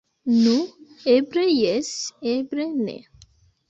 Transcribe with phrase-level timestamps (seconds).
[0.43, 0.55] Nu,
[1.15, 1.93] eble jes,
[2.37, 3.01] eble ne.